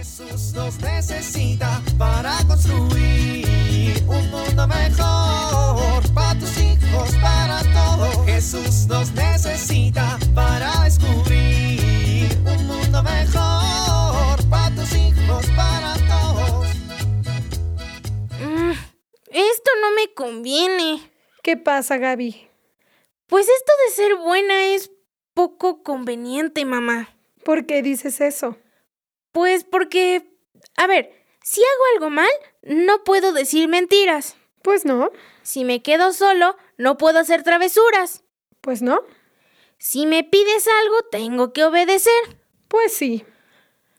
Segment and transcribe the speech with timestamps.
[0.00, 8.24] Jesús nos necesita para construir un mundo mejor para tus hijos, para todos.
[8.24, 16.66] Jesús nos necesita para descubrir un mundo mejor para tus hijos, para todos.
[18.40, 18.72] Mm,
[19.32, 21.12] esto no me conviene.
[21.42, 22.48] ¿Qué pasa, Gaby?
[23.26, 24.90] Pues esto de ser buena es
[25.34, 27.10] poco conveniente, mamá.
[27.44, 28.56] ¿Por qué dices eso?
[29.32, 30.24] Pues porque,
[30.76, 32.30] a ver, si hago algo mal,
[32.62, 34.36] no puedo decir mentiras.
[34.62, 35.10] Pues no.
[35.42, 38.24] Si me quedo solo, no puedo hacer travesuras.
[38.60, 39.00] Pues no.
[39.78, 42.12] Si me pides algo, tengo que obedecer.
[42.68, 43.24] Pues sí.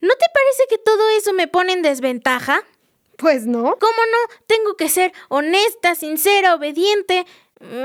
[0.00, 2.62] ¿No te parece que todo eso me pone en desventaja?
[3.16, 3.62] Pues no.
[3.62, 3.76] ¿Cómo
[4.10, 4.36] no?
[4.46, 7.24] Tengo que ser honesta, sincera, obediente,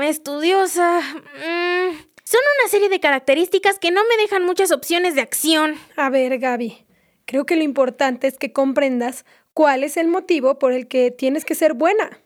[0.02, 1.00] estudiosa.
[1.00, 5.78] mm, Son una serie de características que no me dejan muchas opciones de acción.
[5.96, 6.84] A ver, Gaby.
[7.28, 11.44] Creo que lo importante es que comprendas cuál es el motivo por el que tienes
[11.44, 12.22] que ser buena.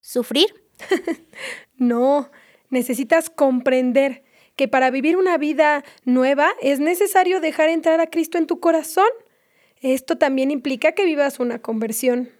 [0.00, 0.46] ¿Sufrir?
[1.78, 2.30] No,
[2.70, 4.22] necesitas comprender
[4.54, 9.08] que para vivir una vida nueva es necesario dejar entrar a Cristo en tu corazón.
[9.82, 12.30] Esto también implica que vivas una conversión.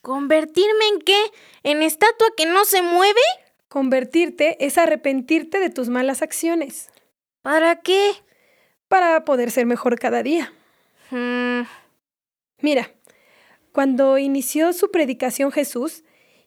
[0.00, 1.20] ¿Convertirme en qué?
[1.62, 3.20] ¿En estatua que no se mueve?
[3.68, 6.88] Convertirte es arrepentirte de tus malas acciones
[7.42, 8.12] ¿Para qué?
[8.86, 10.54] para poder ser mejor cada día.
[11.10, 11.62] Mm,
[12.60, 12.90] Mira,
[13.72, 16.02] cuando inició su predicación Jesús,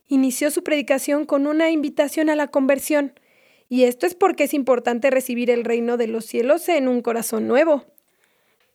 [0.08, 3.14] inició su predicación con una invitación a la conversión.
[3.70, 7.48] Y esto es porque es importante recibir el reino de los cielos en un corazón
[7.48, 7.86] nuevo.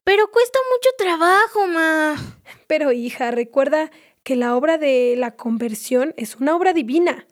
[0.05, 2.17] pero cuesta mucho trabajo, ma.
[2.69, 3.91] Pero hija, recuerda
[4.23, 7.27] que la obra de la conversión es una obra divina.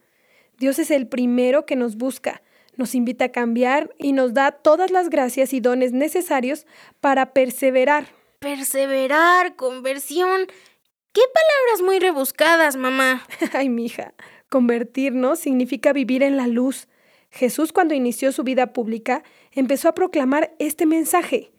[0.59, 2.43] Dios es el primero que nos busca,
[2.77, 6.67] nos invita a cambiar y nos da todas las gracias y dones necesarios
[7.01, 8.09] para perseverar.
[8.45, 10.47] Perseverar, conversión.
[11.15, 13.27] ¿Qué palabras muy rebuscadas, mamá?
[13.55, 14.13] Ay, mija,
[14.51, 16.87] convertirnos significa vivir en la luz.
[17.31, 19.23] Jesús cuando inició su vida pública
[19.53, 21.55] empezó a proclamar este mensaje.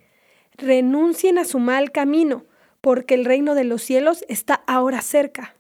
[0.58, 2.46] Renuncien a su mal camino,
[2.82, 5.58] porque el reino de los cielos está ahora cerca.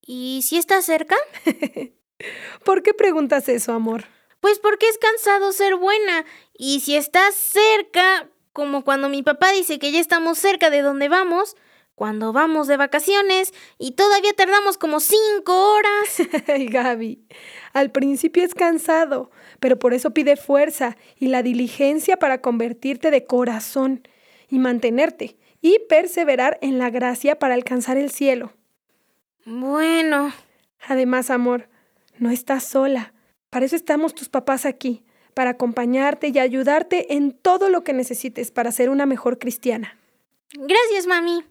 [0.00, 1.16] ¿Y si está cerca?
[2.64, 4.04] ¿Por qué preguntas eso, amor?
[4.38, 6.24] Pues porque es cansado ser buena.
[6.56, 11.08] Y si está cerca, como cuando mi papá dice que ya estamos cerca de donde
[11.08, 11.56] vamos,
[11.96, 16.28] cuando vamos de vacaciones y todavía tardamos como cinco horas.
[16.46, 17.26] Ay, Gaby,
[17.72, 23.24] al principio es cansado, pero por eso pide fuerza y la diligencia para convertirte de
[23.24, 24.06] corazón
[24.48, 28.52] y mantenerte y perseverar en la gracia para alcanzar el cielo.
[29.44, 30.32] Bueno,
[30.88, 31.68] Además, amor,
[32.18, 33.12] no estás sola.
[33.50, 38.50] Para eso estamos tus papás aquí, para acompañarte y ayudarte en todo lo que necesites
[38.50, 39.96] para ser una mejor cristiana.
[40.52, 41.44] gracias, mami.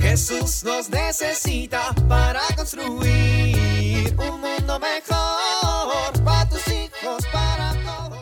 [0.00, 8.18] Jesús nos necesita para construir un mundo mejor para tus hijos, para todos.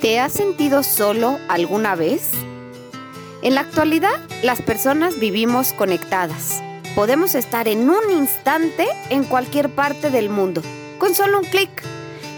[0.00, 2.30] ¿Te has sentido solo alguna vez?
[3.42, 6.62] En la actualidad, las personas vivimos conectadas.
[6.94, 10.60] Podemos estar en un instante en cualquier parte del mundo,
[10.98, 11.70] con solo un clic.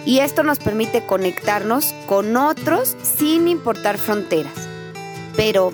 [0.05, 4.69] Y esto nos permite conectarnos con otros sin importar fronteras.
[5.37, 5.73] Pero,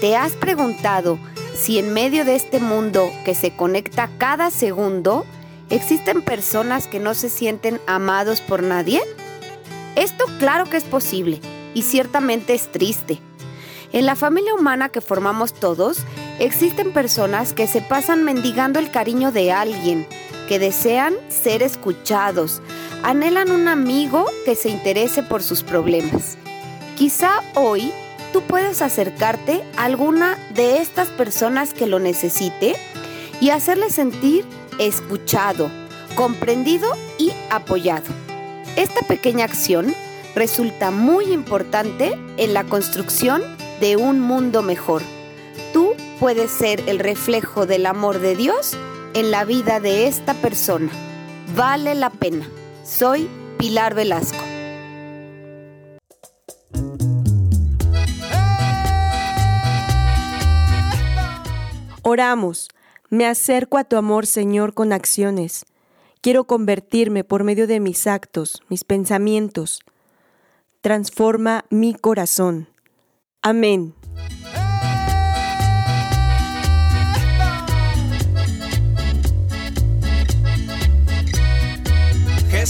[0.00, 1.18] ¿te has preguntado
[1.54, 5.26] si en medio de este mundo que se conecta cada segundo,
[5.68, 9.02] existen personas que no se sienten amados por nadie?
[9.94, 11.40] Esto claro que es posible
[11.74, 13.20] y ciertamente es triste.
[13.92, 15.98] En la familia humana que formamos todos,
[16.38, 20.06] existen personas que se pasan mendigando el cariño de alguien,
[20.48, 22.62] que desean ser escuchados,
[23.02, 26.36] anhelan un amigo que se interese por sus problemas.
[26.96, 27.92] Quizá hoy
[28.32, 32.76] tú puedes acercarte a alguna de estas personas que lo necesite
[33.40, 34.44] y hacerle sentir
[34.78, 35.70] escuchado,
[36.14, 38.06] comprendido y apoyado.
[38.76, 39.94] Esta pequeña acción
[40.34, 43.42] resulta muy importante en la construcción
[43.80, 45.02] de un mundo mejor.
[46.16, 48.74] Tú puedes ser el reflejo del amor de Dios
[49.12, 50.90] en la vida de esta persona.
[51.54, 52.48] Vale la pena.
[52.84, 53.28] Soy
[53.58, 54.38] Pilar Velasco.
[62.02, 62.70] Oramos.
[63.10, 65.66] Me acerco a tu amor, Señor, con acciones.
[66.22, 69.80] Quiero convertirme por medio de mis actos, mis pensamientos.
[70.80, 72.68] Transforma mi corazón.
[73.42, 73.94] Amén.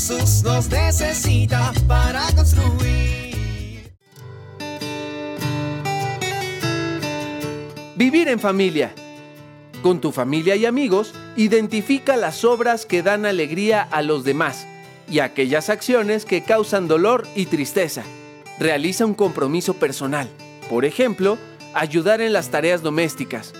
[0.06, 3.90] Jesús nos necesita para construir.
[7.96, 8.94] Vivir en familia.
[9.82, 14.68] Con tu familia y amigos, identifica las obras que dan alegría a los demás
[15.10, 18.04] y aquellas acciones que causan dolor y tristeza.
[18.60, 20.28] Realiza un compromiso personal,
[20.70, 21.36] por ejemplo,
[21.74, 23.52] ayudar en las tareas domésticas.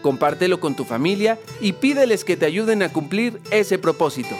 [0.00, 4.34] Compártelo con tu familia y pídeles que te ayuden a cumplir ese propósito.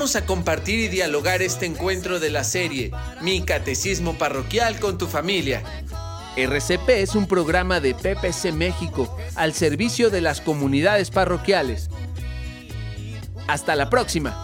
[0.00, 5.06] Invitamos a compartir y dialogar este encuentro de la serie Mi Catecismo Parroquial con tu
[5.06, 5.62] familia.
[6.38, 11.90] RCP es un programa de PPC México al servicio de las comunidades parroquiales.
[13.46, 14.34] Hasta la próxima.